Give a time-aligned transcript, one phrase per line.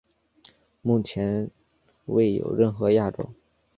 [0.81, 1.51] 目前
[2.05, 3.35] 未有任何亚种。